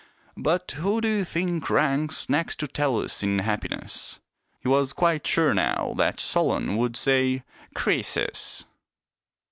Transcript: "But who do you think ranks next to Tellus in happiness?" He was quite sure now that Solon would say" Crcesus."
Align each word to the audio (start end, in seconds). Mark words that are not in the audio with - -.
"But 0.51 0.71
who 0.77 0.99
do 0.99 1.07
you 1.07 1.23
think 1.23 1.69
ranks 1.69 2.27
next 2.27 2.55
to 2.61 2.67
Tellus 2.67 3.21
in 3.21 3.37
happiness?" 3.37 4.19
He 4.61 4.67
was 4.67 4.93
quite 4.93 5.27
sure 5.27 5.53
now 5.53 5.93
that 5.97 6.19
Solon 6.19 6.75
would 6.77 6.97
say" 6.97 7.43
Crcesus." 7.75 8.65